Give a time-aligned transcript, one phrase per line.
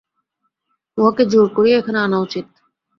[0.97, 2.45] উহাকে জোর করিয়া এখানে আনা উচিত।